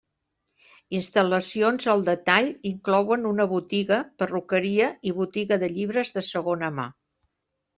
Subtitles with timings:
[0.99, 6.89] Instal·lacions al detall inclouen una botiga, perruqueria i botiga de llibres de segona mà.